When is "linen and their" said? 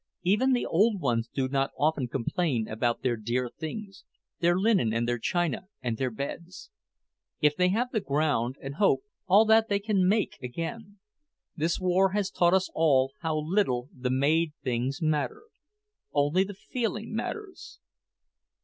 4.57-5.19